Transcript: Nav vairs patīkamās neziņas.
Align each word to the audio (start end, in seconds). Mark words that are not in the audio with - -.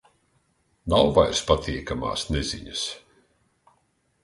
Nav 0.93 1.09
vairs 1.17 1.43
patīkamās 1.51 2.25
neziņas. 2.37 2.89